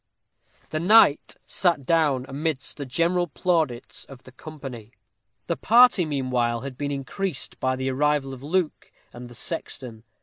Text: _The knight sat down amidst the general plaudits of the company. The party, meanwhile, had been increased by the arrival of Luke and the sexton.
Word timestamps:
_The 0.69 0.79
knight 0.79 1.35
sat 1.45 1.85
down 1.85 2.25
amidst 2.27 2.77
the 2.77 2.87
general 2.87 3.27
plaudits 3.27 4.03
of 4.05 4.23
the 4.23 4.31
company. 4.31 4.93
The 5.45 5.57
party, 5.57 6.05
meanwhile, 6.05 6.61
had 6.61 6.75
been 6.75 6.89
increased 6.89 7.59
by 7.59 7.75
the 7.75 7.91
arrival 7.91 8.33
of 8.33 8.41
Luke 8.41 8.91
and 9.13 9.29
the 9.29 9.35
sexton. 9.35 10.03